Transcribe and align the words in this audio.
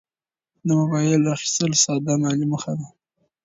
د 0.65 0.67
موبایل 0.79 1.21
اخیستل 1.35 1.71
ساده 1.83 2.13
مالي 2.21 2.45
موخه 2.51 2.73
ده. 2.79 2.87